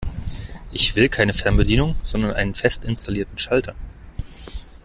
Ich 0.71 0.95
will 0.95 1.09
keine 1.09 1.31
Fernbedienung, 1.31 1.95
sondern 2.05 2.33
einen 2.33 2.55
fest 2.55 2.85
installierten 2.85 3.37
Schalter. 3.37 3.75